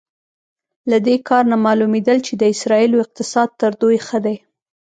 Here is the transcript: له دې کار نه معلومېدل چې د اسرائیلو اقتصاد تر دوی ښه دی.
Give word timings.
له 0.89 0.97
دې 1.07 1.15
کار 1.27 1.43
نه 1.51 1.57
معلومېدل 1.65 2.17
چې 2.27 2.33
د 2.37 2.43
اسرائیلو 2.53 3.03
اقتصاد 3.03 3.49
تر 3.61 3.71
دوی 3.81 3.97
ښه 4.07 4.19
دی. 4.25 4.37